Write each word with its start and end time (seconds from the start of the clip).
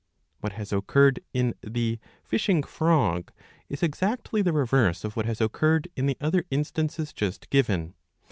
What 0.39 0.53
has 0.53 0.73
occurred 0.73 1.19
in 1.31 1.53
the 1.61 1.99
Fishing 2.23 2.63
frog,^ 2.63 3.29
is 3.69 3.83
exactly 3.83 4.41
the 4.41 4.51
reverse 4.51 5.03
of 5.03 5.15
what 5.15 5.27
has 5.27 5.39
occurred 5.39 5.89
in 5.95 6.07
the 6.07 6.17
other 6.19 6.43
instances 6.49 7.13
just 7.13 7.51
given. 7.51 7.93